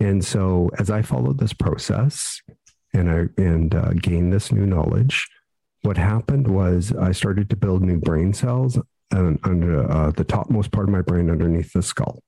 [0.00, 2.42] And so, as I followed this process
[2.92, 5.28] and I and uh, gained this new knowledge,
[5.82, 8.80] what happened was I started to build new brain cells
[9.12, 12.20] under uh, the topmost part of my brain underneath the skull.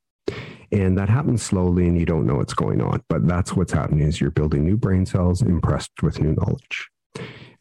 [0.70, 3.02] And that happens slowly and you don't know what's going on.
[3.08, 6.88] But that's what's happening is you're building new brain cells impressed with new knowledge.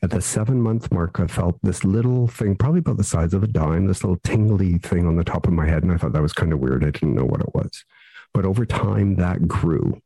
[0.02, 3.44] At the seven month mark, I felt this little thing, probably about the size of
[3.44, 5.84] a dime, this little tingly thing on the top of my head.
[5.84, 6.86] And I thought that was kind of weird.
[6.86, 7.84] I didn't know what it was.
[8.34, 10.02] But over time, that grew.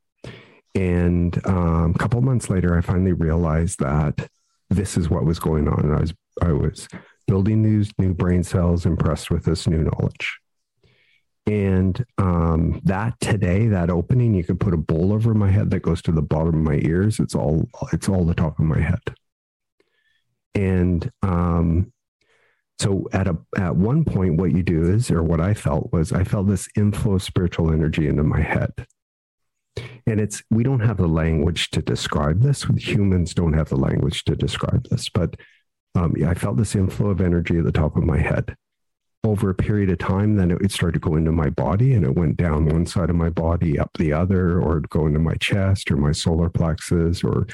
[0.74, 4.30] And um, a couple months later, I finally realized that
[4.70, 5.82] this is what was going on.
[5.82, 6.88] And I was, I was
[7.28, 10.40] building these new brain cells impressed with this new knowledge.
[11.46, 15.82] And um, that today, that opening, you could put a bowl over my head that
[15.82, 17.20] goes to the bottom of my ears.
[17.20, 19.02] It's all it's all the top of my head.
[20.56, 21.92] And um,
[22.80, 26.12] so at a at one point, what you do is, or what I felt was,
[26.12, 28.72] I felt this inflow of spiritual energy into my head.
[30.06, 32.63] And it's we don't have the language to describe this.
[32.63, 35.36] Humans don't have the language to describe this, but
[35.96, 38.56] um, I felt this inflow of energy at the top of my head
[39.26, 42.16] over a period of time, then it started to go into my body and it
[42.16, 45.89] went down one side of my body, up the other, or go into my chest
[45.89, 47.48] or my solar plexus or,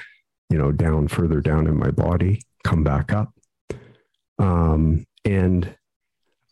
[0.49, 3.33] you know, down further down in my body, come back up.
[4.37, 5.75] Um, and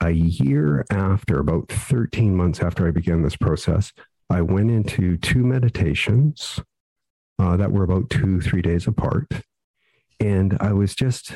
[0.01, 3.93] a year after, about 13 months after I began this process,
[4.29, 6.59] I went into two meditations
[7.39, 9.27] uh, that were about two, three days apart.
[10.19, 11.31] And I was just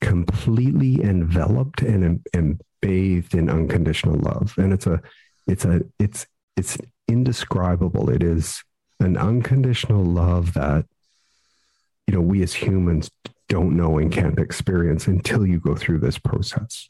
[0.00, 4.54] completely enveloped and, and bathed in unconditional love.
[4.56, 5.00] And it's a,
[5.46, 8.10] it's a, it's, it's indescribable.
[8.10, 8.62] It is
[8.98, 10.86] an unconditional love that,
[12.10, 13.08] you know, we as humans
[13.48, 16.88] don't know and can't experience until you go through this process.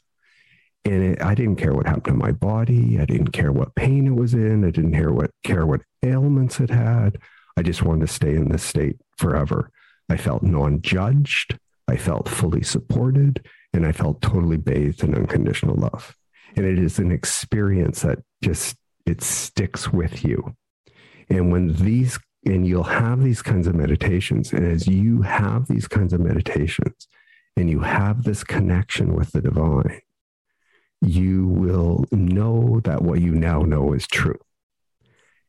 [0.83, 2.99] And it, I didn't care what happened to my body.
[2.99, 4.65] I didn't care what pain it was in.
[4.65, 7.19] I didn't care what care what ailments it had.
[7.55, 9.69] I just wanted to stay in this state forever.
[10.09, 11.59] I felt non-judged.
[11.87, 13.45] I felt fully supported
[13.75, 16.15] and I felt totally bathed in unconditional love.
[16.55, 20.55] And it is an experience that just it sticks with you.
[21.29, 25.87] And when these and you'll have these kinds of meditations and as you have these
[25.87, 27.07] kinds of meditations
[27.55, 30.01] and you have this connection with the divine,
[31.01, 34.39] you will know that what you now know is true.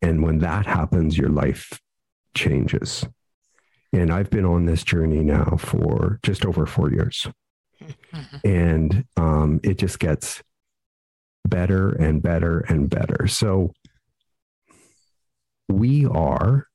[0.01, 1.81] And when that happens, your life
[2.35, 3.07] changes.
[3.93, 7.27] And I've been on this journey now for just over four years.
[8.45, 10.41] And um, it just gets
[11.45, 13.27] better and better and better.
[13.27, 13.73] So
[15.69, 16.69] we are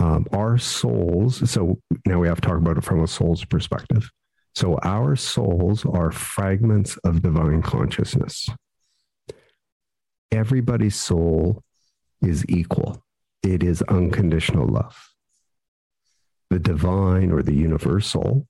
[0.00, 1.48] um, our souls.
[1.50, 4.10] So now we have to talk about it from a soul's perspective.
[4.54, 8.48] So our souls are fragments of divine consciousness.
[10.32, 11.62] Everybody's soul
[12.22, 13.04] is equal,
[13.42, 15.10] it is unconditional love.
[16.48, 18.48] The divine or the universal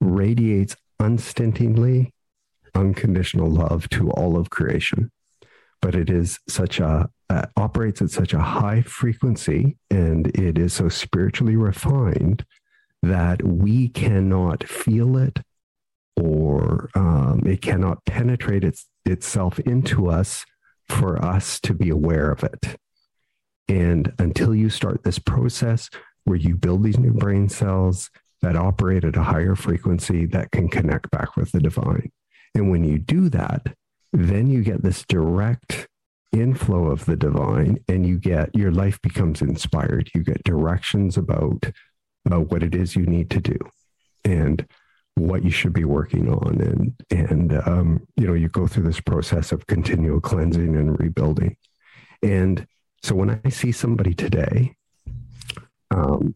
[0.00, 2.12] radiates unstintingly
[2.74, 5.10] unconditional love to all of creation.
[5.82, 10.74] But it is such a, uh, operates at such a high frequency and it is
[10.74, 12.44] so spiritually refined
[13.02, 15.40] that we cannot feel it
[16.14, 20.44] or um, it cannot penetrate its, itself into us
[20.88, 22.76] for us to be aware of it.
[23.66, 25.88] And until you start this process
[26.24, 28.10] where you build these new brain cells
[28.42, 32.12] that operate at a higher frequency that can connect back with the divine.
[32.54, 33.74] And when you do that,
[34.12, 35.88] then you get this direct
[36.32, 40.10] inflow of the divine and you get your life becomes inspired.
[40.14, 41.70] You get directions about,
[42.24, 43.58] about what it is you need to do
[44.24, 44.66] and
[45.14, 46.60] what you should be working on.
[46.60, 51.56] And, and um, you know, you go through this process of continual cleansing and rebuilding.
[52.22, 52.66] And
[53.02, 54.74] so when I see somebody today,
[55.90, 56.34] um,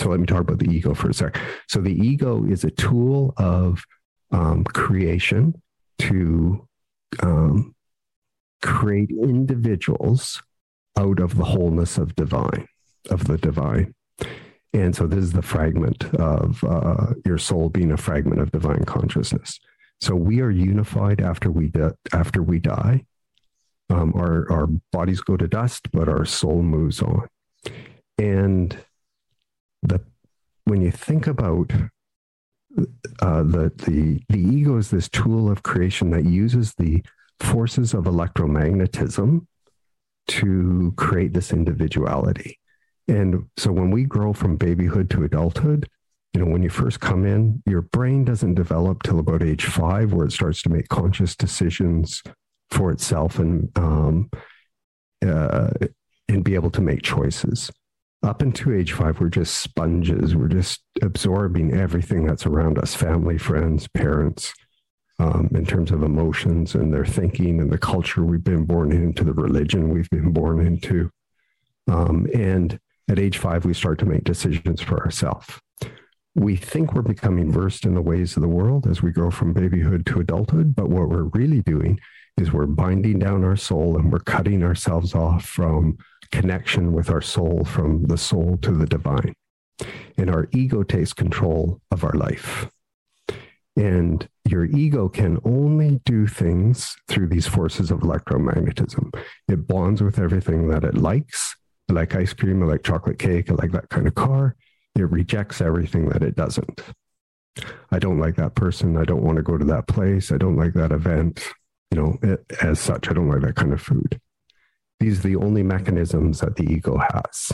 [0.00, 1.38] so let me talk about the ego for a sec.
[1.68, 3.84] So the ego is a tool of
[4.32, 5.62] um, creation
[6.00, 6.66] to
[7.22, 7.75] um,
[8.62, 10.42] create individuals
[10.98, 12.66] out of the wholeness of divine,
[13.10, 13.94] of the divine.
[14.72, 18.84] And so this is the fragment of uh, your soul being a fragment of divine
[18.84, 19.58] consciousness.
[20.00, 21.72] So we are unified after we
[22.12, 23.04] after we die.
[23.88, 27.28] Um, our our bodies go to dust, but our soul moves on.
[28.18, 28.76] And
[29.82, 30.00] the
[30.64, 31.72] when you think about
[33.20, 37.02] uh, the the the ego is this tool of creation that uses the
[37.40, 39.46] forces of electromagnetism
[40.28, 42.58] to create this individuality.
[43.08, 45.88] And so when we grow from babyhood to adulthood,
[46.32, 50.12] you know, when you first come in, your brain doesn't develop till about age five,
[50.12, 52.22] where it starts to make conscious decisions
[52.70, 54.28] for itself and um,
[55.26, 55.70] uh,
[56.28, 57.70] and be able to make choices
[58.26, 60.34] up into age five, we're just sponges.
[60.34, 64.52] We're just absorbing everything that's around us family, friends, parents,
[65.18, 69.24] um, in terms of emotions and their thinking and the culture we've been born into,
[69.24, 71.10] the religion we've been born into.
[71.88, 75.58] Um, and at age five, we start to make decisions for ourselves.
[76.34, 79.54] We think we're becoming versed in the ways of the world as we grow from
[79.54, 81.98] babyhood to adulthood, but what we're really doing
[82.36, 85.96] is we're binding down our soul and we're cutting ourselves off from
[86.32, 89.32] connection with our soul from the soul to the divine.
[90.18, 92.68] And our ego takes control of our life.
[93.76, 99.14] And your ego can only do things through these forces of electromagnetism.
[99.48, 101.54] It bonds with everything that it likes.
[101.90, 104.56] I like ice cream, I like chocolate cake, I like that kind of car.
[104.94, 106.80] It rejects everything that it doesn't.
[107.90, 108.96] I don't like that person.
[108.96, 110.32] I don't want to go to that place.
[110.32, 111.42] I don't like that event.
[111.90, 114.20] You know, it, as such, I don't like that kind of food.
[115.00, 117.52] These are the only mechanisms that the ego has.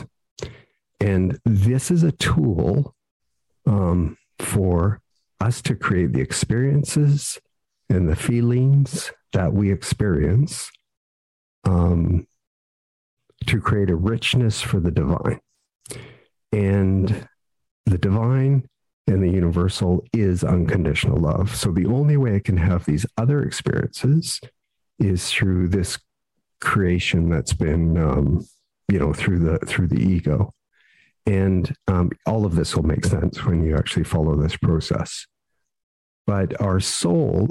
[0.99, 2.95] And this is a tool
[3.65, 5.01] um, for
[5.43, 7.39] us to create the experiences
[7.89, 10.71] and the feelings that we experience
[11.65, 12.25] um,
[13.45, 15.39] to create a richness for the divine.
[16.51, 17.27] And
[17.85, 18.69] the divine
[19.07, 21.53] and the universal is unconditional love.
[21.55, 24.39] So the only way I can have these other experiences
[24.97, 25.99] is through this
[26.61, 28.47] creation that's been um,
[28.89, 30.53] you know through the through the ego
[31.25, 35.25] and um, all of this will make sense when you actually follow this process
[36.25, 37.49] but our soul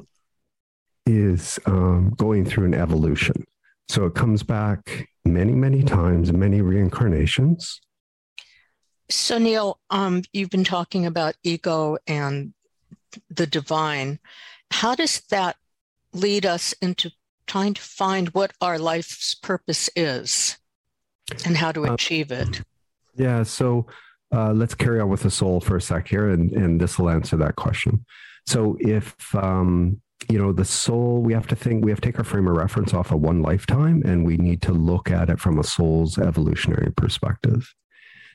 [1.07, 3.45] is um, going through an evolution
[3.89, 7.81] so it comes back many many times many reincarnations
[9.09, 12.55] so neil um, you've been talking about ego and
[13.29, 14.19] the divine
[14.71, 15.57] how does that
[16.13, 17.11] lead us into
[17.47, 20.59] trying to find what our life's purpose is
[21.45, 22.63] and how to uh, achieve it.
[23.15, 23.43] Yeah.
[23.43, 23.87] So
[24.33, 27.11] uh, let's carry on with the soul for a sec here, and, and this will
[27.11, 28.05] answer that question.
[28.47, 32.19] So if, um, you know, the soul, we have to think, we have to take
[32.19, 35.41] our frame of reference off of one lifetime, and we need to look at it
[35.41, 37.75] from a soul's evolutionary perspective.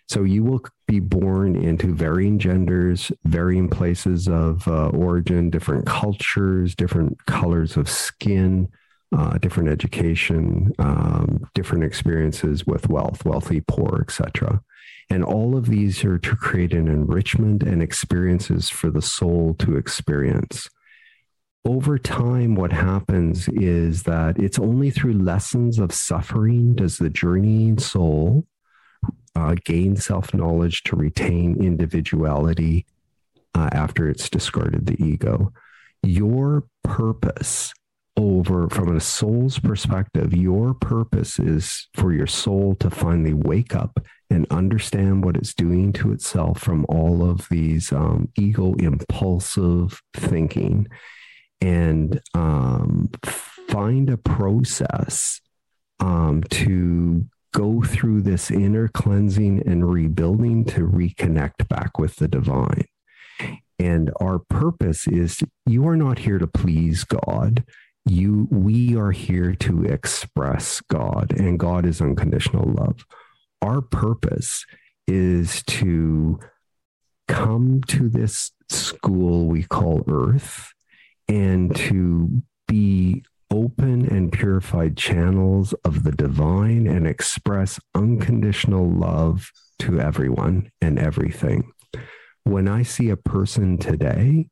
[0.09, 6.75] So you will be born into varying genders, varying places of uh, origin, different cultures,
[6.75, 8.69] different colors of skin,
[9.15, 14.61] uh, different education, um, different experiences with wealth, wealthy, poor, etc.
[15.09, 19.77] And all of these are to create an enrichment and experiences for the soul to
[19.77, 20.69] experience.
[21.65, 27.77] over time, what happens is that it's only through lessons of suffering does the journeying
[27.77, 28.45] soul
[29.35, 32.85] uh, gain self knowledge to retain individuality
[33.53, 35.51] uh, after it's discarded the ego.
[36.03, 37.73] Your purpose
[38.15, 43.99] over from a soul's perspective, your purpose is for your soul to finally wake up
[44.29, 50.87] and understand what it's doing to itself from all of these um, ego impulsive thinking
[51.61, 55.41] and um, find a process
[55.99, 62.85] um, to go through this inner cleansing and rebuilding to reconnect back with the divine.
[63.79, 67.63] And our purpose is you are not here to please God.
[68.05, 73.05] You, we are here to express God, and God is unconditional love.
[73.61, 74.65] Our purpose
[75.07, 76.39] is to
[77.27, 80.73] come to this school we call Earth
[81.27, 89.99] and to be open and purified channels of the divine and express unconditional love to
[89.99, 91.71] everyone and everything.
[92.43, 94.49] When I see a person today,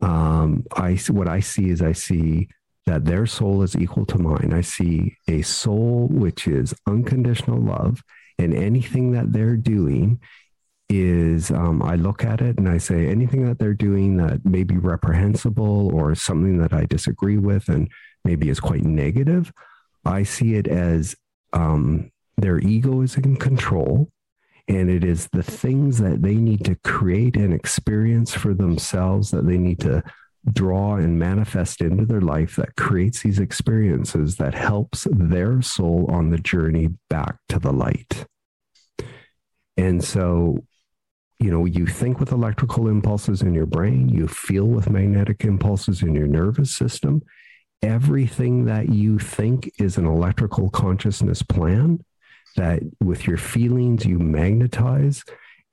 [0.00, 2.48] um, I what I see is I see
[2.86, 4.52] that their soul is equal to mine.
[4.52, 8.02] I see a soul which is unconditional love,
[8.38, 10.20] and anything that they're doing
[10.88, 14.64] is um, I look at it and I say anything that they're doing that may
[14.64, 17.88] be reprehensible or something that I disagree with and
[18.24, 19.52] maybe is quite negative,
[20.04, 21.16] I see it as
[21.52, 24.10] um, their ego is in control.
[24.66, 29.46] And it is the things that they need to create and experience for themselves that
[29.46, 30.02] they need to
[30.52, 36.30] draw and manifest into their life that creates these experiences that helps their soul on
[36.30, 38.26] the journey back to the light.
[39.76, 40.64] And so
[41.40, 46.02] you know, you think with electrical impulses in your brain, you feel with magnetic impulses
[46.02, 47.22] in your nervous system.
[47.82, 52.02] Everything that you think is an electrical consciousness plan
[52.56, 55.24] that with your feelings you magnetize.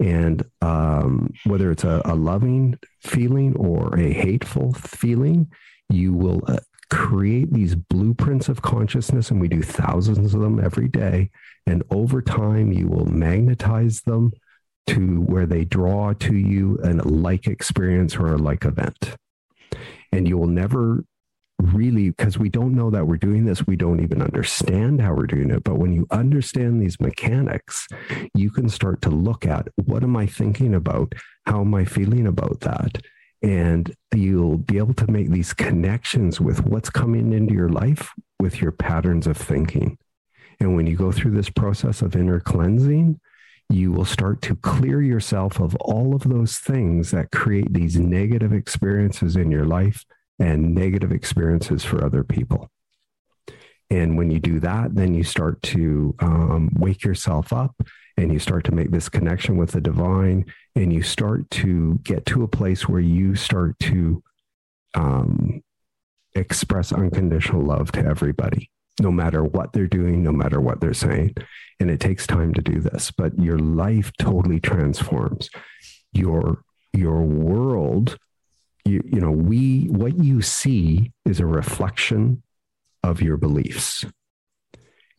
[0.02, 5.52] And um, whether it's a, a, loving feeling or a hateful feeling,
[5.90, 6.58] you will uh,
[6.90, 9.30] create these blueprints of consciousness.
[9.30, 11.30] And we do thousands of them every day.
[11.68, 14.32] And over time, you will magnetize them
[14.88, 19.16] to where they draw to you a like experience or a like event.
[20.12, 21.06] And you will never
[21.62, 25.28] really, because we don't know that we're doing this, we don't even understand how we're
[25.28, 25.64] doing it.
[25.64, 27.88] But when you understand these mechanics,
[28.34, 31.14] you can start to look at what am I thinking about?
[31.46, 32.98] How am I feeling about that?
[33.42, 38.62] And you'll be able to make these connections with what's coming into your life with
[38.62, 39.98] your patterns of thinking.
[40.60, 43.20] And when you go through this process of inner cleansing,
[43.70, 48.52] you will start to clear yourself of all of those things that create these negative
[48.52, 50.06] experiences in your life
[50.42, 52.70] and negative experiences for other people.
[53.90, 57.76] And when you do that, then you start to um, wake yourself up
[58.18, 62.26] and you start to make this connection with the divine and you start to get
[62.28, 64.24] to a place where you start to
[64.96, 65.62] um,
[66.34, 71.36] express unconditional love to everybody no matter what they're doing, no matter what they're saying.
[71.80, 75.50] And it takes time to do this, but your life totally transforms.
[76.14, 76.64] Your
[76.94, 78.18] your world,
[78.86, 82.44] you, you know, we what you see is a reflection
[83.04, 84.06] of your beliefs.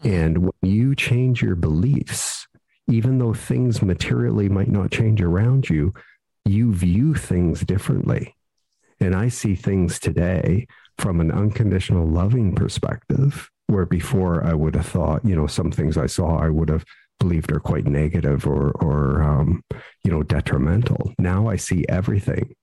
[0.05, 2.47] And when you change your beliefs,
[2.89, 5.95] even though things materially might not change around you,
[6.45, 8.35] you view things differently.
[9.01, 10.67] And I see things today
[10.99, 15.97] from an unconditional loving perspective where before I would have thought, you know, some things
[15.97, 16.85] I saw I would have
[17.19, 19.63] believed are quite negative or, or um,
[20.05, 21.13] you know, detrimental.
[21.19, 22.55] Now I see everything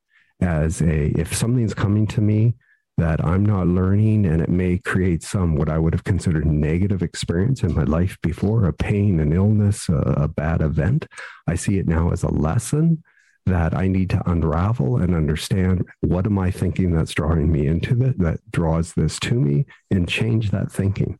[0.41, 2.55] as a, if something's coming to me
[2.97, 7.01] that I'm not learning and it may create some what I would have considered negative
[7.01, 11.07] experience in my life before, a pain, an illness, a, a bad event,
[11.47, 13.03] I see it now as a lesson
[13.45, 17.95] that I need to unravel and understand what am I thinking that's drawing me into
[17.95, 21.17] that, that draws this to me, and change that thinking.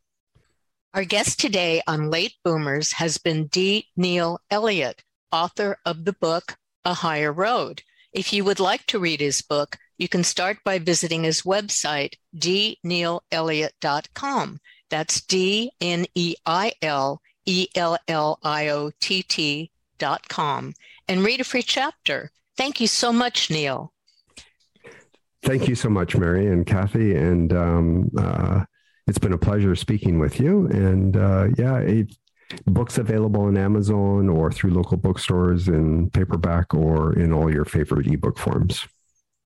[0.94, 3.88] Our guest today on Late Boomers has been D.
[3.96, 7.84] Neil Elliott, author of the book A Higher Road.
[8.14, 12.16] If you would like to read his book, you can start by visiting his website,
[12.36, 14.60] dneilelliott.com.
[14.90, 20.74] That's D N E I L E L L I O T T dot com
[21.08, 22.32] and read a free chapter.
[22.58, 23.94] Thank you so much, Neil.
[25.44, 27.16] Thank you so much, Mary and Kathy.
[27.16, 28.66] And um, uh,
[29.08, 30.68] it's been a pleasure speaking with you.
[30.68, 32.16] And uh, yeah, it,
[32.66, 38.08] books available on Amazon or through local bookstores in paperback or in all your favorite
[38.08, 38.88] ebook forms.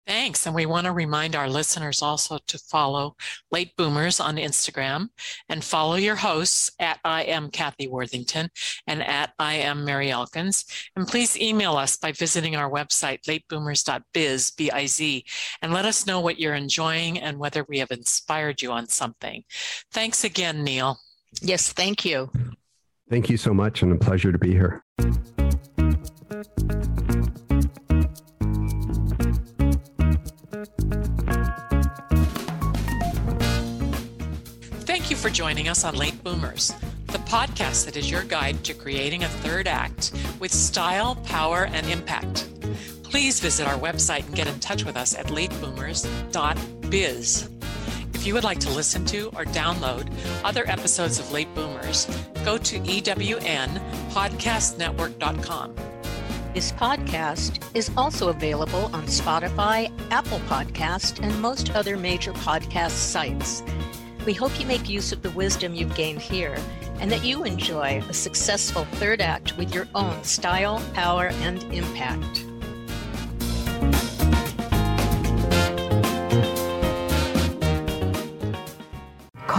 [0.07, 0.47] Thanks.
[0.47, 3.15] And we want to remind our listeners also to follow
[3.53, 5.11] Late Boomers on Instagram
[5.49, 8.51] and follow your hosts at I am Kathy Worthington
[8.89, 10.65] and at I am Mary Elkins.
[10.97, 15.25] And please email us by visiting our website, lateboomers.biz, B-I-Z,
[15.63, 19.45] and let us know what you're enjoying and whether we have inspired you on something.
[19.93, 20.99] Thanks again, Neil.
[21.41, 22.33] Yes, thank you.
[23.11, 24.85] Thank you so much and a pleasure to be here.
[34.87, 36.73] Thank you for joining us on Late Boomers,
[37.09, 41.85] the podcast that is your guide to creating a third act with style, power, and
[41.89, 42.49] impact.
[43.03, 47.49] Please visit our website and get in touch with us at lateboomers.biz.
[48.21, 50.13] If you would like to listen to or download
[50.45, 52.05] other episodes of Late Boomers,
[52.45, 55.75] go to ewnpodcastnetwork.com.
[56.53, 63.63] This podcast is also available on Spotify, Apple Podcast, and most other major podcast sites.
[64.27, 66.59] We hope you make use of the wisdom you've gained here
[66.99, 72.45] and that you enjoy a successful third act with your own style, power, and impact.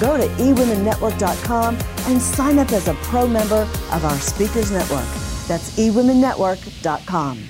[0.00, 1.76] go to eWomenNetwork.com
[2.06, 5.06] and sign up as a pro member of our Speakers Network.
[5.46, 7.44] That's eWomenNetwork.com.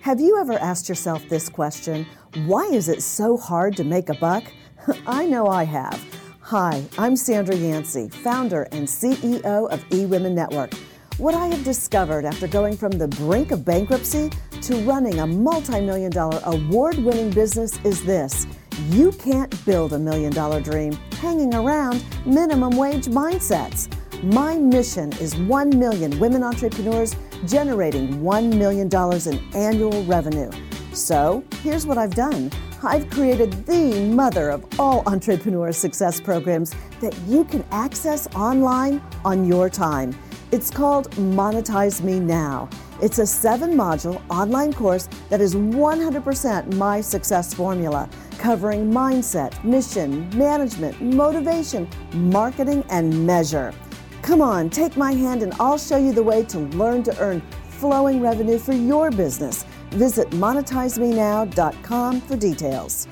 [0.00, 2.06] Have you ever asked yourself this question?
[2.46, 4.44] Why is it so hard to make a buck?
[5.06, 6.02] I know I have.
[6.40, 10.72] Hi, I'm Sandra Yancey, founder and CEO of eWomen Network.
[11.18, 14.30] What I have discovered after going from the brink of bankruptcy
[14.60, 18.46] to running a multi million dollar award winning business is this
[18.88, 23.88] you can't build a million dollar dream hanging around minimum wage mindsets.
[24.22, 27.14] My mission is 1 million women entrepreneurs
[27.46, 30.50] generating $1 million in annual revenue.
[30.92, 32.50] So here's what I've done
[32.82, 39.46] I've created the mother of all entrepreneur success programs that you can access online on
[39.46, 40.16] your time.
[40.52, 42.68] It's called Monetize Me Now.
[43.02, 50.28] It's a seven module online course that is 100% my success formula, covering mindset, mission,
[50.36, 53.74] management, motivation, marketing, and measure.
[54.22, 57.42] Come on, take my hand and I'll show you the way to learn to earn
[57.68, 59.64] flowing revenue for your business.
[59.90, 63.06] Visit monetizemenow.com for details.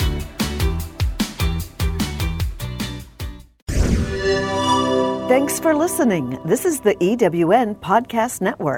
[5.29, 6.39] Thanks for listening.
[6.45, 8.73] This is the EWN Podcast Network.